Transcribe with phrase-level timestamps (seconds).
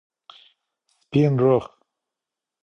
[0.99, 1.63] سپینرخ